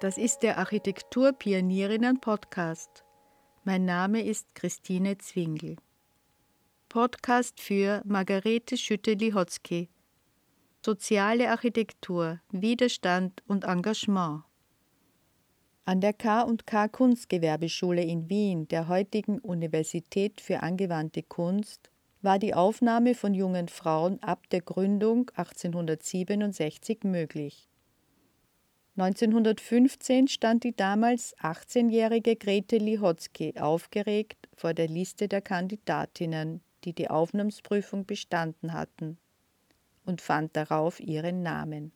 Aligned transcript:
Das 0.00 0.18
ist 0.18 0.40
der 0.40 0.58
Architekturpionierinnen-Podcast. 0.58 3.04
Mein 3.62 3.84
Name 3.84 4.24
ist 4.24 4.52
Christine 4.56 5.18
Zwingel. 5.18 5.76
Podcast 6.88 7.60
für 7.60 8.02
Margarete 8.04 8.76
Schütte-Lihotzky. 8.76 9.88
Soziale 10.84 11.48
Architektur, 11.48 12.40
Widerstand 12.50 13.44
und 13.46 13.62
Engagement. 13.64 14.42
An 15.84 16.00
der 16.00 16.12
K&K 16.12 16.88
Kunstgewerbeschule 16.88 18.02
in 18.02 18.28
Wien, 18.28 18.66
der 18.66 18.88
heutigen 18.88 19.38
Universität 19.38 20.40
für 20.40 20.64
angewandte 20.64 21.22
Kunst, 21.22 21.88
war 22.20 22.40
die 22.40 22.52
Aufnahme 22.52 23.14
von 23.14 23.32
jungen 23.32 23.68
Frauen 23.68 24.20
ab 24.22 24.50
der 24.50 24.62
Gründung 24.62 25.30
1867 25.36 27.04
möglich. 27.04 27.68
1915 28.96 30.28
stand 30.28 30.62
die 30.62 30.76
damals 30.76 31.36
18-jährige 31.38 32.36
Grete 32.36 32.76
Lihotzky 32.76 33.54
aufgeregt 33.58 34.48
vor 34.56 34.72
der 34.72 34.86
Liste 34.86 35.26
der 35.26 35.40
Kandidatinnen, 35.40 36.60
die 36.84 36.92
die 36.92 37.10
Aufnahmsprüfung 37.10 38.06
bestanden 38.06 38.72
hatten, 38.72 39.18
und 40.04 40.20
fand 40.20 40.54
darauf 40.54 41.00
ihren 41.00 41.42
Namen. 41.42 41.90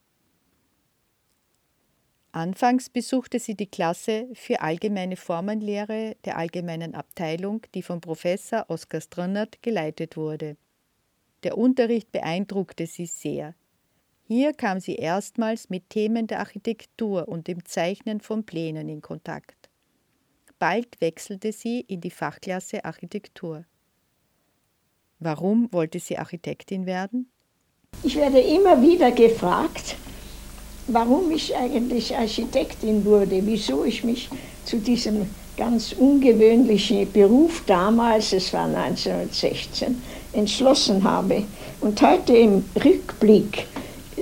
Anfangs 2.33 2.91
besuchte 2.91 3.39
sie 3.39 3.55
die 3.55 3.71
Klasse 3.71 4.29
für 4.35 4.61
allgemeine 4.61 5.17
Formenlehre 5.17 6.17
der 6.25 6.37
allgemeinen 6.37 6.97
Abteilung, 6.97 7.63
die 7.75 7.83
von 7.83 8.01
Professor 8.01 8.67
Oskar 8.69 9.01
Strönnert 9.01 9.63
geleitet 9.63 10.17
wurde. 10.17 10.57
Der 11.45 11.57
Unterricht 11.57 12.11
beeindruckte 12.11 12.87
sie 12.87 13.07
sehr. 13.07 13.55
Hier 14.31 14.53
kam 14.53 14.79
sie 14.79 14.97
erstmals 14.97 15.71
mit 15.71 15.89
Themen 15.89 16.27
der 16.27 16.41
Architektur 16.41 17.29
und 17.29 17.49
dem 17.49 17.65
Zeichnen 17.65 18.21
von 18.21 18.45
Plänen 18.45 18.87
in 18.91 19.01
Kontakt. 19.01 19.71
Bald 20.59 21.01
wechselte 21.01 21.51
sie 21.51 21.81
in 21.81 22.03
die 22.03 22.11
Fachklasse 22.11 22.85
Architektur. 22.85 23.65
Warum 25.19 25.73
wollte 25.73 25.99
sie 25.99 26.19
Architektin 26.19 26.85
werden? 26.85 27.31
Ich 28.03 28.17
werde 28.17 28.41
immer 28.41 28.83
wieder 28.83 29.13
gefragt, 29.13 29.97
warum 30.89 31.31
ich 31.31 31.57
eigentlich 31.57 32.15
Architektin 32.15 33.07
wurde, 33.07 33.47
wieso 33.47 33.83
ich 33.87 34.05
mich 34.05 34.29
zu 34.67 34.77
diesem 34.77 35.27
ganz 35.57 35.95
ungewöhnlichen 35.95 37.11
Beruf 37.11 37.63
damals, 37.67 38.35
es 38.35 38.53
war 38.53 38.67
1916, 38.67 40.03
entschlossen 40.35 41.03
habe. 41.03 41.45
Und 41.81 42.03
heute 42.03 42.37
im 42.37 42.63
Rückblick 42.77 43.67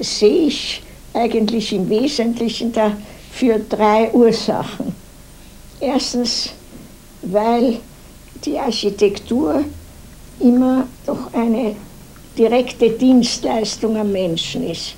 sehe 0.07 0.47
ich 0.49 0.83
eigentlich 1.15 1.73
im 1.73 1.89
Wesentlichen 1.89 2.73
dafür 2.73 3.61
drei 3.69 4.11
Ursachen. 4.13 4.95
Erstens, 5.81 6.51
weil 7.23 7.79
die 8.45 8.59
Architektur 8.59 9.65
immer 10.41 10.87
doch 11.07 11.33
eine 11.33 11.75
direkte 12.37 12.91
Dienstleistung 12.91 13.97
am 13.97 14.13
Menschen 14.13 14.69
ist 14.69 14.95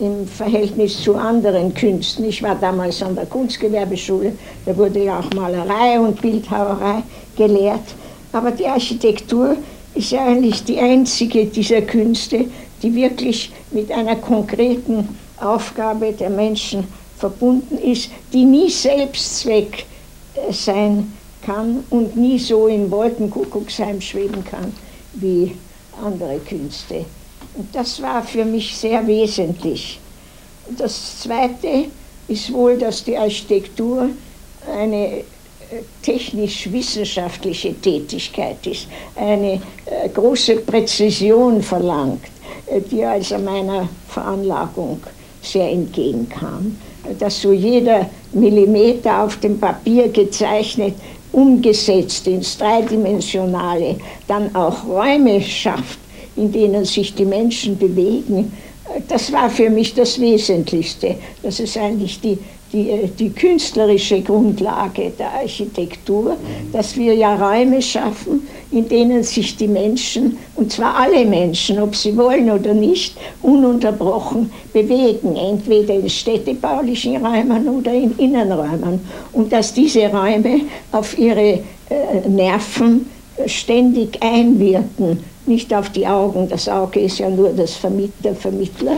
im 0.00 0.26
Verhältnis 0.26 1.02
zu 1.02 1.14
anderen 1.14 1.72
Künsten. 1.72 2.24
Ich 2.24 2.42
war 2.42 2.56
damals 2.56 3.02
an 3.02 3.14
der 3.14 3.26
Kunstgewerbeschule, 3.26 4.32
da 4.66 4.76
wurde 4.76 5.04
ja 5.04 5.20
auch 5.20 5.30
Malerei 5.34 6.00
und 6.00 6.20
Bildhauerei 6.20 7.02
gelehrt. 7.36 7.94
Aber 8.32 8.50
die 8.50 8.66
Architektur 8.66 9.56
ist 9.94 10.10
ja 10.10 10.26
eigentlich 10.26 10.64
die 10.64 10.78
einzige 10.78 11.46
dieser 11.46 11.82
Künste, 11.82 12.46
die 12.84 12.94
wirklich 12.94 13.50
mit 13.70 13.90
einer 13.90 14.16
konkreten 14.16 15.08
Aufgabe 15.40 16.12
der 16.12 16.28
Menschen 16.28 16.86
verbunden 17.16 17.78
ist, 17.78 18.10
die 18.32 18.44
nie 18.44 18.68
Selbstzweck 18.68 19.86
äh, 20.34 20.52
sein 20.52 21.12
kann 21.44 21.82
und 21.88 22.14
nie 22.14 22.38
so 22.38 22.66
in 22.66 22.90
Wolkenkuckucksheim 22.90 24.00
schweben 24.00 24.44
kann 24.44 24.72
wie 25.14 25.56
andere 26.02 26.38
Künste. 26.40 27.06
Und 27.54 27.74
das 27.74 28.02
war 28.02 28.22
für 28.22 28.44
mich 28.44 28.76
sehr 28.76 29.06
wesentlich. 29.06 29.98
Das 30.76 31.20
Zweite 31.20 31.86
ist 32.28 32.52
wohl, 32.52 32.76
dass 32.76 33.02
die 33.04 33.16
Architektur 33.16 34.10
eine 34.70 35.18
äh, 35.18 35.22
technisch-wissenschaftliche 36.02 37.74
Tätigkeit 37.80 38.66
ist, 38.66 38.88
eine 39.16 39.54
äh, 39.86 40.08
große 40.12 40.56
Präzision 40.56 41.62
verlangt, 41.62 42.24
die 42.80 43.04
also 43.04 43.38
meiner 43.38 43.88
Veranlagung 44.08 45.00
sehr 45.42 45.70
entgegenkam. 45.70 46.76
Dass 47.18 47.42
so 47.42 47.52
jeder 47.52 48.08
Millimeter 48.32 49.22
auf 49.22 49.36
dem 49.38 49.58
Papier 49.58 50.08
gezeichnet, 50.08 50.94
umgesetzt 51.32 52.26
ins 52.26 52.56
Dreidimensionale, 52.56 53.96
dann 54.26 54.54
auch 54.54 54.86
Räume 54.86 55.40
schafft, 55.40 55.98
in 56.36 56.50
denen 56.50 56.84
sich 56.84 57.14
die 57.14 57.24
Menschen 57.24 57.76
bewegen, 57.76 58.52
das 59.08 59.32
war 59.32 59.50
für 59.50 59.70
mich 59.70 59.94
das 59.94 60.20
Wesentlichste. 60.20 61.16
Das 61.42 61.58
ist 61.58 61.76
eigentlich 61.76 62.20
die, 62.20 62.38
die, 62.74 63.08
die 63.18 63.30
künstlerische 63.30 64.20
Grundlage 64.20 65.12
der 65.16 65.32
Architektur, 65.32 66.36
dass 66.72 66.96
wir 66.96 67.14
ja 67.14 67.34
Räume 67.36 67.80
schaffen, 67.80 68.46
in 68.72 68.88
denen 68.88 69.22
sich 69.22 69.56
die 69.56 69.68
Menschen, 69.68 70.36
und 70.56 70.72
zwar 70.72 70.96
alle 70.96 71.24
Menschen, 71.24 71.80
ob 71.80 71.94
sie 71.94 72.16
wollen 72.16 72.50
oder 72.50 72.74
nicht, 72.74 73.16
ununterbrochen 73.42 74.50
bewegen, 74.72 75.36
entweder 75.36 75.94
in 75.94 76.10
städtebaulichen 76.10 77.24
Räumen 77.24 77.68
oder 77.68 77.94
in 77.94 78.18
Innenräumen. 78.18 79.00
Und 79.32 79.52
dass 79.52 79.72
diese 79.72 80.08
Räume 80.08 80.62
auf 80.90 81.16
ihre 81.16 81.60
äh, 81.88 82.28
Nerven 82.28 83.06
ständig 83.46 84.20
einwirken. 84.22 85.22
Nicht 85.46 85.74
auf 85.74 85.90
die 85.90 86.06
Augen, 86.06 86.48
das 86.48 86.68
Auge 86.68 87.00
ist 87.00 87.18
ja 87.18 87.28
nur 87.28 87.50
das 87.50 87.74
Vermittler, 87.74 88.34
Vermittler, 88.34 88.96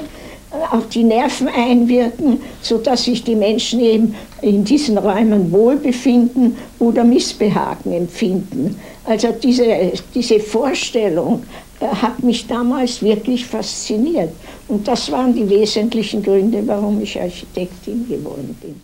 auf 0.50 0.88
die 0.88 1.04
Nerven 1.04 1.48
einwirken, 1.48 2.40
sodass 2.62 3.04
sich 3.04 3.22
die 3.24 3.34
Menschen 3.34 3.80
eben 3.80 4.14
in 4.42 4.64
diesen 4.64 4.98
Räumen 4.98 5.50
wohlbefinden 5.50 6.56
oder 6.78 7.04
Missbehagen 7.04 7.92
empfinden. 7.92 8.78
Also 9.04 9.32
diese, 9.32 9.92
diese 10.14 10.40
Vorstellung 10.40 11.44
äh, 11.80 11.86
hat 11.86 12.22
mich 12.22 12.46
damals 12.46 13.02
wirklich 13.02 13.44
fasziniert. 13.44 14.32
Und 14.68 14.86
das 14.88 15.10
waren 15.10 15.34
die 15.34 15.48
wesentlichen 15.48 16.22
Gründe, 16.22 16.66
warum 16.66 17.00
ich 17.00 17.20
Architektin 17.20 18.08
geworden 18.08 18.56
bin. 18.60 18.80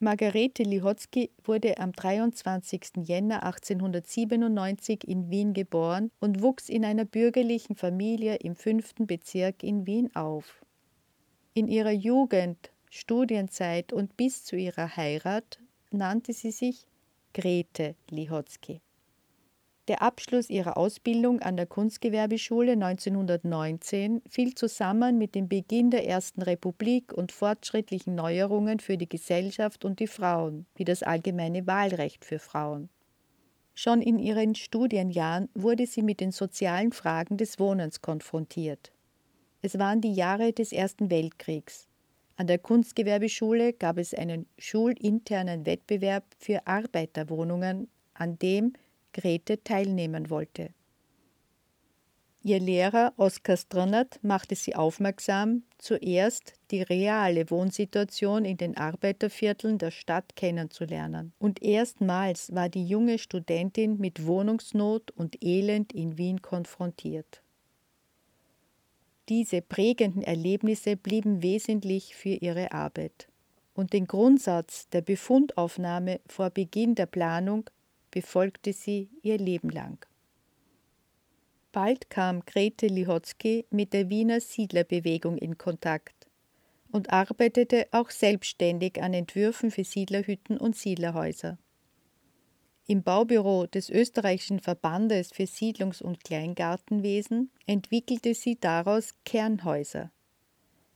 Margarete 0.00 0.62
Lihotzky 0.62 1.30
wurde 1.42 1.78
am 1.78 1.90
23. 1.90 3.04
Jänner 3.04 3.42
1897 3.42 5.08
in 5.08 5.28
Wien 5.28 5.54
geboren 5.54 6.12
und 6.20 6.40
wuchs 6.40 6.68
in 6.68 6.84
einer 6.84 7.04
bürgerlichen 7.04 7.74
Familie 7.74 8.36
im 8.36 8.54
fünften 8.54 9.08
Bezirk 9.08 9.64
in 9.64 9.86
Wien 9.86 10.14
auf. 10.14 10.64
In 11.58 11.66
ihrer 11.66 11.90
Jugend, 11.90 12.70
Studienzeit 12.88 13.92
und 13.92 14.16
bis 14.16 14.44
zu 14.44 14.54
ihrer 14.54 14.96
Heirat 14.96 15.58
nannte 15.90 16.32
sie 16.32 16.52
sich 16.52 16.86
Grete 17.34 17.96
Lihotzky. 18.10 18.80
Der 19.88 20.00
Abschluss 20.00 20.50
ihrer 20.50 20.76
Ausbildung 20.76 21.40
an 21.40 21.56
der 21.56 21.66
Kunstgewerbeschule 21.66 22.74
1919 22.74 24.22
fiel 24.28 24.54
zusammen 24.54 25.18
mit 25.18 25.34
dem 25.34 25.48
Beginn 25.48 25.90
der 25.90 26.06
Ersten 26.06 26.42
Republik 26.42 27.12
und 27.12 27.32
fortschrittlichen 27.32 28.14
Neuerungen 28.14 28.78
für 28.78 28.96
die 28.96 29.08
Gesellschaft 29.08 29.84
und 29.84 29.98
die 29.98 30.06
Frauen, 30.06 30.64
wie 30.76 30.84
das 30.84 31.02
allgemeine 31.02 31.66
Wahlrecht 31.66 32.24
für 32.24 32.38
Frauen. 32.38 32.88
Schon 33.74 34.00
in 34.00 34.20
ihren 34.20 34.54
Studienjahren 34.54 35.48
wurde 35.54 35.88
sie 35.88 36.02
mit 36.02 36.20
den 36.20 36.30
sozialen 36.30 36.92
Fragen 36.92 37.36
des 37.36 37.58
Wohnens 37.58 38.00
konfrontiert. 38.00 38.92
Es 39.60 39.78
waren 39.78 40.00
die 40.00 40.12
Jahre 40.12 40.52
des 40.52 40.72
Ersten 40.72 41.10
Weltkriegs. 41.10 41.88
An 42.36 42.46
der 42.46 42.58
Kunstgewerbeschule 42.58 43.72
gab 43.72 43.98
es 43.98 44.14
einen 44.14 44.46
schulinternen 44.58 45.66
Wettbewerb 45.66 46.24
für 46.38 46.66
Arbeiterwohnungen, 46.66 47.88
an 48.14 48.38
dem 48.38 48.74
Grete 49.12 49.62
teilnehmen 49.64 50.30
wollte. 50.30 50.70
Ihr 52.44 52.60
Lehrer 52.60 53.12
Oskar 53.16 53.56
Stronnert 53.56 54.20
machte 54.22 54.54
sie 54.54 54.76
aufmerksam, 54.76 55.64
zuerst 55.76 56.54
die 56.70 56.82
reale 56.82 57.50
Wohnsituation 57.50 58.44
in 58.44 58.56
den 58.56 58.76
Arbeitervierteln 58.76 59.78
der 59.78 59.90
Stadt 59.90 60.36
kennenzulernen. 60.36 61.32
Und 61.40 61.60
erstmals 61.60 62.54
war 62.54 62.68
die 62.68 62.86
junge 62.86 63.18
Studentin 63.18 63.98
mit 63.98 64.24
Wohnungsnot 64.24 65.10
und 65.10 65.44
Elend 65.44 65.92
in 65.92 66.16
Wien 66.16 66.40
konfrontiert. 66.40 67.42
Diese 69.28 69.60
prägenden 69.60 70.22
Erlebnisse 70.22 70.96
blieben 70.96 71.42
wesentlich 71.42 72.14
für 72.14 72.30
ihre 72.30 72.72
Arbeit. 72.72 73.28
Und 73.74 73.92
den 73.92 74.06
Grundsatz 74.06 74.88
der 74.88 75.02
Befundaufnahme 75.02 76.20
vor 76.26 76.50
Beginn 76.50 76.94
der 76.94 77.06
Planung 77.06 77.68
befolgte 78.10 78.72
sie 78.72 79.10
ihr 79.22 79.38
Leben 79.38 79.70
lang. 79.70 80.04
Bald 81.72 82.08
kam 82.10 82.44
Grete 82.46 82.86
Lihotzky 82.86 83.66
mit 83.70 83.92
der 83.92 84.08
Wiener 84.08 84.40
Siedlerbewegung 84.40 85.36
in 85.36 85.58
Kontakt. 85.58 86.18
und 86.90 87.10
arbeitete 87.10 87.86
auch 87.90 88.10
selbstständig 88.10 89.02
an 89.02 89.12
Entwürfen 89.12 89.70
für 89.70 89.84
Siedlerhütten 89.84 90.56
und 90.56 90.76
Siedlerhäuser. 90.76 91.58
Im 92.90 93.02
Baubüro 93.02 93.66
des 93.66 93.90
österreichischen 93.90 94.60
Verbandes 94.60 95.30
für 95.30 95.46
Siedlungs- 95.46 96.00
und 96.00 96.24
Kleingartenwesen 96.24 97.50
entwickelte 97.66 98.32
sie 98.32 98.58
daraus 98.58 99.12
Kernhäuser. 99.26 100.10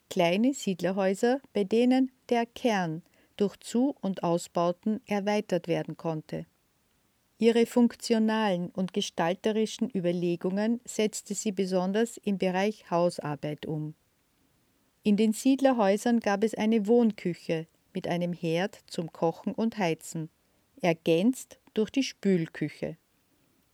Kleine 0.08 0.54
Siedlerhäuser, 0.54 1.42
bei 1.52 1.64
denen 1.64 2.10
der 2.30 2.46
Kern 2.46 3.02
durch 3.36 3.58
Zu- 3.60 3.94
und 4.00 4.22
Ausbauten 4.22 5.02
erweitert 5.04 5.68
werden 5.68 5.98
konnte. 5.98 6.46
Ihre 7.36 7.66
funktionalen 7.66 8.70
und 8.70 8.94
gestalterischen 8.94 9.90
Überlegungen 9.94 10.80
setzte 10.86 11.34
sie 11.34 11.52
besonders 11.52 12.16
im 12.16 12.38
Bereich 12.38 12.90
Hausarbeit 12.90 13.66
um. 13.66 13.94
In 15.02 15.18
den 15.18 15.34
Siedlerhäusern 15.34 16.20
gab 16.20 16.42
es 16.42 16.54
eine 16.54 16.86
Wohnküche 16.86 17.66
mit 17.92 18.08
einem 18.08 18.32
Herd 18.32 18.78
zum 18.86 19.12
Kochen 19.12 19.52
und 19.52 19.76
Heizen, 19.76 20.30
ergänzt 20.82 21.58
durch 21.74 21.90
die 21.90 22.02
Spülküche. 22.02 22.96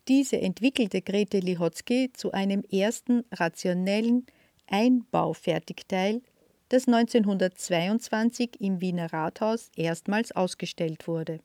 Diese 0.07 0.41
entwickelte 0.41 1.03
Grete 1.03 1.39
Lihotzky 1.41 2.11
zu 2.13 2.33
einem 2.33 2.63
ersten 2.71 3.25
rationellen 3.33 4.27
Einbaufertigteil, 4.67 6.23
das 6.69 6.87
1922 6.87 8.61
im 8.61 8.81
Wiener 8.81 9.13
Rathaus 9.13 9.71
erstmals 9.77 10.33
ausgestellt 10.33 11.09
wurde. 11.09 11.41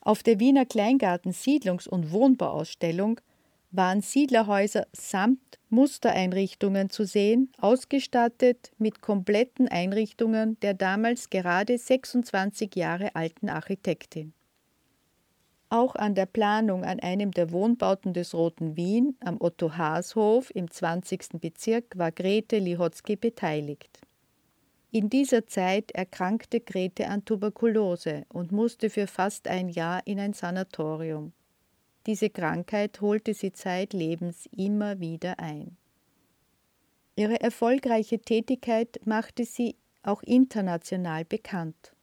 Auf 0.00 0.22
der 0.22 0.40
Wiener 0.40 0.66
Kleingarten 0.66 1.32
Siedlungs- 1.32 1.88
und 1.88 2.12
Wohnbauausstellung 2.12 3.20
waren 3.70 4.00
Siedlerhäuser 4.00 4.86
samt 4.92 5.58
Mustereinrichtungen 5.68 6.90
zu 6.90 7.04
sehen, 7.04 7.52
ausgestattet 7.58 8.72
mit 8.78 9.02
kompletten 9.02 9.68
Einrichtungen 9.68 10.58
der 10.60 10.74
damals 10.74 11.30
gerade 11.30 11.76
26 11.76 12.74
Jahre 12.76 13.14
alten 13.14 13.48
Architektin. 13.48 14.32
Auch 15.68 15.96
an 15.96 16.14
der 16.14 16.26
Planung 16.26 16.84
an 16.84 17.00
einem 17.00 17.32
der 17.32 17.50
Wohnbauten 17.50 18.14
des 18.14 18.34
Roten 18.34 18.76
Wien 18.76 19.16
am 19.20 19.40
Otto-Haas-Hof 19.40 20.54
im 20.54 20.70
20. 20.70 21.40
Bezirk 21.40 21.98
war 21.98 22.12
Grete 22.12 22.58
Lihotzky 22.58 23.16
beteiligt. 23.16 23.98
In 24.92 25.10
dieser 25.10 25.46
Zeit 25.48 25.90
erkrankte 25.90 26.60
Grete 26.60 27.08
an 27.08 27.24
Tuberkulose 27.24 28.24
und 28.28 28.52
musste 28.52 28.88
für 28.88 29.08
fast 29.08 29.48
ein 29.48 29.68
Jahr 29.68 30.06
in 30.06 30.20
ein 30.20 30.32
Sanatorium. 30.32 31.32
Diese 32.06 32.30
Krankheit 32.30 33.00
holte 33.00 33.34
sie 33.34 33.52
zeitlebens 33.52 34.48
immer 34.56 35.00
wieder 35.00 35.40
ein. 35.40 35.76
Ihre 37.16 37.40
erfolgreiche 37.40 38.20
Tätigkeit 38.20 39.00
machte 39.04 39.44
sie 39.44 39.74
auch 40.04 40.22
international 40.22 41.24
bekannt. 41.24 41.94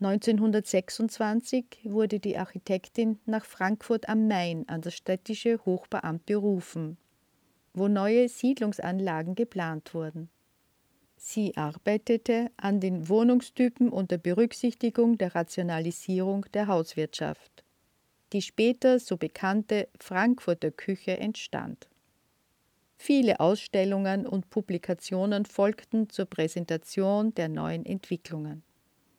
1926 0.00 1.80
wurde 1.84 2.18
die 2.18 2.38
Architektin 2.38 3.18
nach 3.26 3.44
Frankfurt 3.44 4.08
am 4.08 4.26
Main 4.26 4.66
an 4.68 4.80
das 4.80 4.94
städtische 4.94 5.58
Hochbeamt 5.66 6.24
berufen, 6.24 6.96
wo 7.74 7.88
neue 7.88 8.28
Siedlungsanlagen 8.30 9.34
geplant 9.34 9.92
wurden. 9.92 10.30
Sie 11.16 11.54
arbeitete 11.56 12.50
an 12.56 12.80
den 12.80 13.08
Wohnungstypen 13.08 13.90
unter 13.90 14.16
Berücksichtigung 14.16 15.18
der 15.18 15.34
Rationalisierung 15.34 16.46
der 16.54 16.68
Hauswirtschaft 16.68 17.64
die 18.32 18.42
später 18.42 18.98
so 18.98 19.16
bekannte 19.16 19.88
Frankfurter 20.00 20.70
Küche 20.70 21.18
entstand. 21.18 21.88
Viele 22.96 23.38
Ausstellungen 23.40 24.26
und 24.26 24.50
Publikationen 24.50 25.44
folgten 25.44 26.10
zur 26.10 26.26
Präsentation 26.26 27.32
der 27.34 27.48
neuen 27.48 27.86
Entwicklungen. 27.86 28.64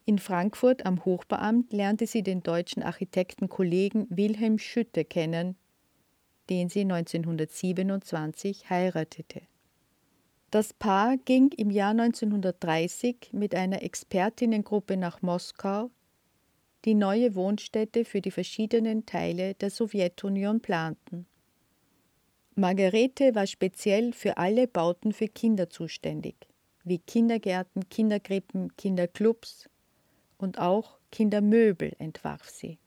In 0.06 0.20
Frankfurt 0.20 0.86
am 0.86 1.06
Hochbeamt 1.06 1.72
lernte 1.72 2.08
sie 2.08 2.24
den 2.24 2.44
deutschen 2.44 2.84
Architektenkollegen 2.84 4.08
Wilhelm 4.10 4.58
Schütte 4.58 5.06
kennen, 5.06 5.56
den 6.50 6.68
sie 6.68 6.82
1927 6.82 8.70
heiratete. 8.70 9.42
Das 10.52 10.74
Paar 10.74 11.16
ging 11.18 11.52
im 11.56 11.70
Jahr 11.70 11.92
1930 11.92 13.30
mit 13.34 13.54
einer 13.54 13.84
Expertinnengruppe 13.84 14.98
nach 14.98 15.22
Moskau, 15.22 15.92
die 16.86 16.94
neue 16.94 17.36
Wohnstätte 17.36 18.06
für 18.06 18.22
die 18.22 18.32
verschiedenen 18.32 19.06
Teile 19.06 19.54
der 19.56 19.70
Sowjetunion 19.70 20.62
planten. 20.62 21.26
Margarete 22.56 23.36
war 23.36 23.48
speziell 23.48 24.14
für 24.14 24.38
alle 24.38 24.68
Bauten 24.68 25.14
für 25.14 25.28
Kinder 25.28 25.70
zuständig, 25.70 26.36
wie 26.84 27.00
Kindergärten, 27.00 27.88
Kinderkrippen, 27.90 28.76
Kinderclubs 28.76 29.70
und 30.38 30.60
auch 30.60 31.00
Kindermöbel 31.12 31.94
entwarf 32.00 32.50
sie. 32.50 32.80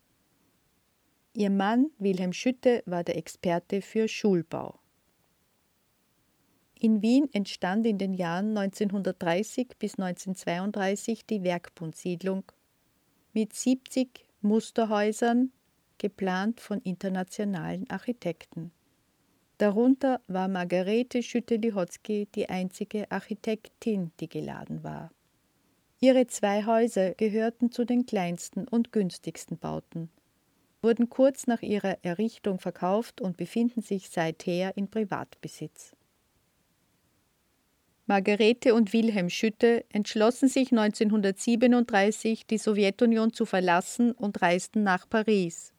Ihr 1.34 1.50
Mann 1.50 1.90
Wilhelm 1.98 2.32
Schütte 2.32 2.82
war 2.84 3.04
der 3.04 3.16
Experte 3.16 3.80
für 3.80 4.08
Schulbau. 4.08 4.78
In 6.78 7.00
Wien 7.00 7.28
entstand 7.32 7.86
in 7.86 7.96
den 7.96 8.12
Jahren 8.12 8.56
1930 8.56 9.68
bis 9.78 9.98
1932 9.98 11.24
die 11.24 11.42
Werkbundsiedlung 11.44 12.44
mit 13.32 13.54
70 13.54 14.26
Musterhäusern, 14.40 15.52
geplant 15.98 16.60
von 16.60 16.80
internationalen 16.80 17.88
Architekten. 17.88 18.72
Darunter 19.58 20.20
war 20.26 20.48
Margarete 20.48 21.22
Schütte-Lihotzky 21.22 22.26
die 22.34 22.48
einzige 22.48 23.10
Architektin, 23.10 24.10
die 24.18 24.28
geladen 24.28 24.82
war. 24.82 25.12
Ihre 26.00 26.26
zwei 26.26 26.66
Häuser 26.66 27.14
gehörten 27.14 27.70
zu 27.70 27.84
den 27.84 28.04
kleinsten 28.04 28.66
und 28.66 28.90
günstigsten 28.90 29.56
Bauten, 29.56 30.10
wurden 30.82 31.08
kurz 31.08 31.46
nach 31.46 31.62
ihrer 31.62 31.98
Errichtung 32.02 32.58
verkauft 32.58 33.20
und 33.20 33.36
befinden 33.36 33.82
sich 33.82 34.10
seither 34.10 34.76
in 34.76 34.88
Privatbesitz. 34.88 35.94
Margarete 38.06 38.74
und 38.74 38.92
Wilhelm 38.92 39.30
Schütte 39.30 39.84
entschlossen 39.90 40.48
sich 40.48 40.72
1937, 40.72 42.46
die 42.46 42.58
Sowjetunion 42.58 43.32
zu 43.32 43.46
verlassen 43.46 44.12
und 44.12 44.42
reisten 44.42 44.82
nach 44.82 45.08
Paris. 45.08 45.72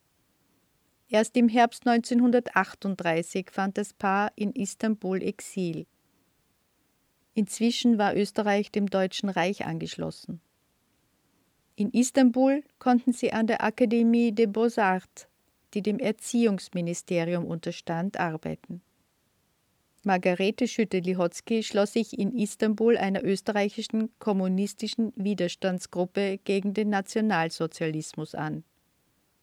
Erst 1.10 1.36
im 1.36 1.50
Herbst 1.50 1.86
1938 1.86 3.52
fand 3.52 3.78
das 3.78 3.94
Paar 3.94 4.32
in 4.36 4.54
Istanbul 4.54 5.22
Exil. 5.22 5.86
Inzwischen 7.34 7.98
war 7.98 8.16
Österreich 8.16 8.72
dem 8.72 8.88
Deutschen 8.88 9.30
Reich 9.30 9.66
angeschlossen. 9.66 10.40
In 11.76 11.90
Istanbul 11.92 12.64
konnten 12.80 13.12
sie 13.12 13.34
an 13.34 13.48
der 13.48 13.64
Akademie 13.64 14.32
des 14.32 14.52
Beaux-Arts, 14.52 15.28
die 15.74 15.82
dem 15.82 16.00
Erziehungsministerium 16.00 17.46
unterstand, 17.46 18.20
arbeiten. 18.20 18.82
Margarete 20.06 20.68
Schütte-Lihotzky 20.68 21.64
schloss 21.64 21.94
sich 21.94 22.20
in 22.20 22.38
Istanbul 22.38 22.98
einer 22.98 23.24
österreichischen 23.24 24.10
kommunistischen 24.20 25.14
Widerstandsgruppe 25.16 26.40
gegen 26.44 26.74
den 26.74 26.90
Nationalsozialismus 26.90 28.36
an. 28.36 28.66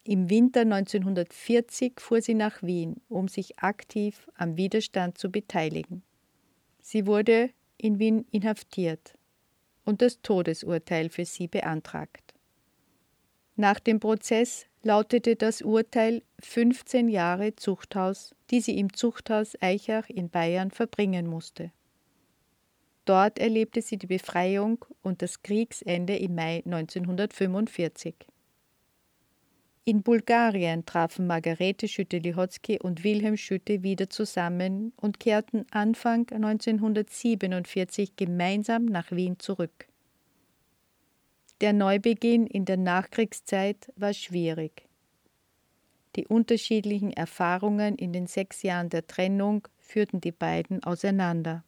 Im 0.03 0.29
Winter 0.29 0.61
1940 0.61 1.99
fuhr 1.99 2.21
sie 2.21 2.35
nach 2.35 2.61
Wien, 2.61 3.01
um 3.09 3.27
sich 3.27 3.59
aktiv 3.59 4.27
am 4.35 4.57
Widerstand 4.57 5.17
zu 5.17 5.31
beteiligen. 5.31 6.03
Sie 6.79 7.07
wurde 7.07 7.49
in 7.77 7.97
Wien 7.97 8.25
inhaftiert 8.31 9.15
und 9.83 10.01
das 10.01 10.21
Todesurteil 10.21 11.09
für 11.09 11.25
sie 11.25 11.47
beantragt. 11.47 12.33
Nach 13.55 13.79
dem 13.79 13.99
Prozess 13.99 14.65
lautete 14.83 15.35
das 15.35 15.61
Urteil 15.61 16.23
15 16.39 17.07
Jahre 17.07 17.55
Zuchthaus, 17.55 18.33
die 18.49 18.61
sie 18.61 18.77
im 18.77 18.93
Zuchthaus 18.93 19.55
Eichach 19.61 20.09
in 20.09 20.29
Bayern 20.29 20.71
verbringen 20.71 21.27
musste. 21.27 21.71
Dort 23.05 23.39
erlebte 23.39 23.81
sie 23.81 23.97
die 23.97 24.07
Befreiung 24.07 24.85
und 25.01 25.21
das 25.21 25.41
Kriegsende 25.41 26.15
im 26.17 26.35
Mai 26.35 26.61
1945. 26.65 28.15
In 29.83 30.03
Bulgarien 30.03 30.85
trafen 30.85 31.25
Margarete 31.25 31.87
Schütte-Lihotzky 31.87 32.79
und 32.79 33.03
Wilhelm 33.03 33.35
Schütte 33.35 33.81
wieder 33.81 34.11
zusammen 34.11 34.93
und 34.95 35.19
kehrten 35.19 35.65
Anfang 35.71 36.27
1947 36.31 38.15
gemeinsam 38.15 38.85
nach 38.85 39.11
Wien 39.11 39.39
zurück. 39.39 39.87
Der 41.61 41.73
Neubeginn 41.73 42.47
in 42.47 42.65
der 42.65 42.77
Nachkriegszeit 42.77 43.93
war 43.95 44.15
schwierig. 44.15 44.89
Die 46.15 46.25
unterschiedlichen 46.25 47.13
Erfahrungen 47.13 47.97
in 47.97 48.13
den 48.13 48.25
sechs 48.25 48.63
Jahren 48.63 48.89
der 48.89 49.05
Trennung 49.05 49.67
führten 49.77 50.21
die 50.21 50.31
beiden 50.31 50.81
auseinander. 50.83 51.63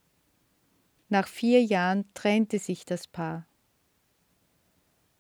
Nach 1.10 1.28
vier 1.28 1.64
Jahren 1.64 2.06
trennte 2.16 2.58
sich 2.58 2.86
das 2.86 3.08
Paar. 3.08 3.46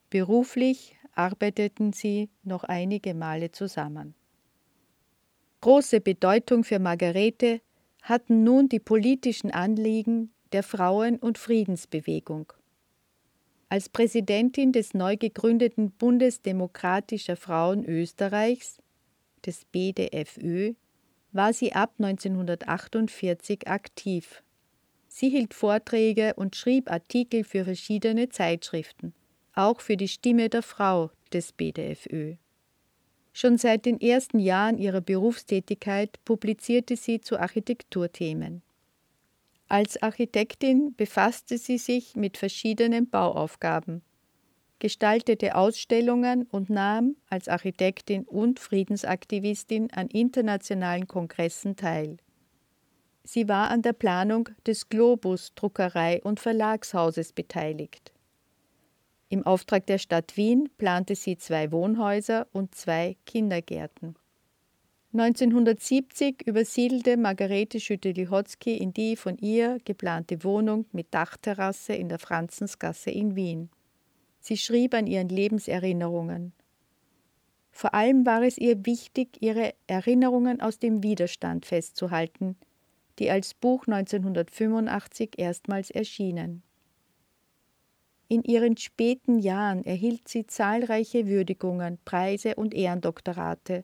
Beruflich 0.09 0.97
arbeiteten 1.13 1.93
sie 1.93 2.31
noch 2.41 2.63
einige 2.63 3.13
Male 3.13 3.51
zusammen. 3.51 4.15
Große 5.61 6.01
Bedeutung 6.01 6.63
für 6.63 6.79
Margarete 6.79 7.61
hatten 8.01 8.43
nun 8.43 8.69
die 8.69 8.79
politischen 8.79 9.51
Anliegen 9.51 10.33
der 10.51 10.63
Frauen- 10.63 11.19
und 11.19 11.37
Friedensbewegung. 11.37 12.51
Als 13.73 13.89
Präsidentin 13.89 14.71
des 14.71 14.93
neu 14.93 15.17
gegründeten 15.17 15.89
Bundes 15.89 16.43
demokratischer 16.43 17.35
Frauen 17.35 17.83
Österreichs, 17.85 18.77
des 19.47 19.65
BDFÖ, 19.65 20.75
war 21.31 21.53
sie 21.53 21.73
ab 21.73 21.95
1948 21.97 23.67
aktiv. 23.67 24.43
Sie 25.07 25.29
hielt 25.29 25.55
Vorträge 25.55 26.35
und 26.35 26.55
schrieb 26.55 26.91
Artikel 26.91 27.43
für 27.43 27.65
verschiedene 27.65 28.29
Zeitschriften, 28.29 29.15
auch 29.55 29.81
für 29.81 29.97
die 29.97 30.07
Stimme 30.07 30.49
der 30.49 30.61
Frau 30.61 31.09
des 31.33 31.51
BDFÖ. 31.51 32.35
Schon 33.33 33.57
seit 33.57 33.87
den 33.87 33.99
ersten 33.99 34.37
Jahren 34.37 34.77
ihrer 34.77 35.01
Berufstätigkeit 35.01 36.23
publizierte 36.25 36.95
sie 36.95 37.21
zu 37.21 37.39
Architekturthemen. 37.39 38.61
Als 39.73 39.99
Architektin 40.03 40.93
befasste 40.95 41.57
sie 41.57 41.79
sich 41.79 42.15
mit 42.15 42.37
verschiedenen 42.37 43.09
Bauaufgaben, 43.09 44.03
gestaltete 44.77 45.55
Ausstellungen 45.55 46.43
und 46.43 46.69
nahm 46.69 47.15
als 47.27 47.47
Architektin 47.47 48.23
und 48.25 48.59
Friedensaktivistin 48.59 49.91
an 49.91 50.09
internationalen 50.09 51.07
Kongressen 51.07 51.75
teil. 51.75 52.17
Sie 53.23 53.49
war 53.49 53.71
an 53.71 53.81
der 53.81 53.93
Planung 53.93 54.49
des 54.67 54.89
Globus 54.89 55.55
Druckerei 55.55 56.21
und 56.21 56.39
Verlagshauses 56.39 57.33
beteiligt. 57.33 58.13
Im 59.29 59.43
Auftrag 59.43 59.87
der 59.87 59.97
Stadt 59.97 60.37
Wien 60.37 60.69
plante 60.77 61.15
sie 61.15 61.35
zwei 61.35 61.71
Wohnhäuser 61.71 62.45
und 62.51 62.75
zwei 62.75 63.17
Kindergärten. 63.25 64.17
1970 65.15 66.47
übersiedelte 66.47 67.17
Margarete 67.17 67.79
Schütte-Lihotzky 67.79 68.77
in 68.77 68.93
die 68.93 69.15
von 69.15 69.37
ihr 69.37 69.77
geplante 69.85 70.43
Wohnung 70.43 70.87
mit 70.91 71.13
Dachterrasse 71.13 71.93
in 71.93 72.09
der 72.09 72.17
Franzensgasse 72.17 73.11
in 73.11 73.35
Wien. 73.35 73.69
Sie 74.39 74.57
schrieb 74.57 74.95
an 74.95 75.05
ihren 75.05 75.29
Lebenserinnerungen. 75.29 76.51
Vor 77.69 77.93
allem 77.93 78.25
war 78.25 78.41
es 78.41 78.57
ihr 78.57 78.87
wichtig, 78.87 79.37
ihre 79.39 79.75
Erinnerungen 79.85 80.61
aus 80.61 80.79
dem 80.79 81.03
Widerstand 81.03 81.67
festzuhalten, 81.67 82.55
die 83.19 83.29
als 83.29 83.53
Buch 83.53 83.85
1985 83.85 85.37
erstmals 85.37 85.91
erschienen. 85.91 86.63
In 88.29 88.41
ihren 88.41 88.77
späten 88.77 89.37
Jahren 89.37 89.85
erhielt 89.85 90.27
sie 90.27 90.47
zahlreiche 90.47 91.27
Würdigungen, 91.27 91.99
Preise 92.03 92.55
und 92.55 92.73
Ehrendoktorate. 92.73 93.83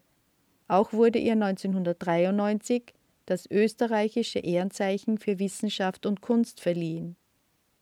Auch 0.69 0.93
wurde 0.93 1.19
ihr 1.19 1.33
1993 1.33 2.93
das 3.25 3.45
österreichische 3.51 4.39
Ehrenzeichen 4.39 5.17
für 5.17 5.37
Wissenschaft 5.37 6.05
und 6.05 6.21
Kunst 6.21 6.61
verliehen. 6.61 7.17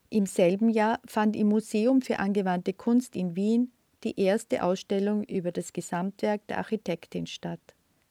Im 0.10 0.26
selben 0.26 0.70
Jahr 0.70 1.00
fand 1.06 1.36
im 1.36 1.50
Museum 1.50 2.02
für 2.02 2.18
angewandte 2.18 2.74
Kunst 2.74 3.16
in 3.16 3.36
Wien 3.36 3.72
die 4.04 4.20
erste 4.20 4.64
Ausstellung 4.64 5.24
über 5.26 5.52
das 5.52 5.72
Gesamtwerk 5.72 6.48
der 6.48 6.58
Architektin 6.58 7.28
statt. 7.28 7.62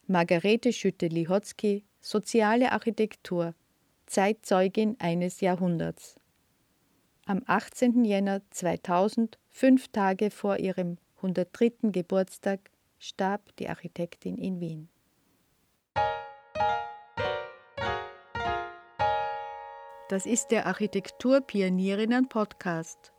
Margarete 0.07 0.73
Schütte-Lihotzky, 0.73 1.83
Soziale 2.01 2.71
Architektur, 2.71 3.55
Zeitzeugin 4.07 4.95
eines 5.01 5.41
Jahrhunderts 5.41 6.15
am 7.27 7.43
18. 7.47 8.05
Jänner 8.05 8.41
2000, 8.51 9.37
fünf 9.51 9.89
Tage 9.89 10.31
vor 10.31 10.59
ihrem 10.59 10.97
103. 11.17 11.91
Geburtstag, 11.91 12.71
starb 12.99 13.55
die 13.57 13.69
Architektin 13.69 14.39
in 14.39 14.61
Wien. 14.61 14.89
Das 20.09 20.25
ist 20.25 20.49
der 20.49 20.67
Architekturpionierinnen 20.67 22.29
Podcast. 22.29 23.13